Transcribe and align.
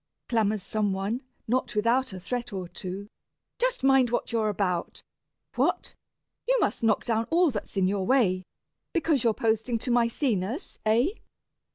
clamours 0.29 0.63
some 0.63 0.93
one, 0.93 1.21
not 1.47 1.75
without 1.75 2.11
A 2.11 2.19
threat 2.19 2.51
or 2.51 2.67
two, 2.67 3.07
"just 3.59 3.83
mind 3.83 4.09
what 4.09 4.31
you're 4.31 4.49
about: 4.49 5.03
What? 5.53 5.93
you 6.47 6.57
must 6.59 6.81
knock 6.81 7.05
down 7.05 7.27
all 7.29 7.51
that's 7.51 7.77
in 7.77 7.87
your 7.87 8.07
way, 8.07 8.43
Because 8.93 9.23
you're 9.23 9.35
posting 9.35 9.77
to 9.77 9.91
Maecenas, 9.91 10.79
eh?" 10.87 11.05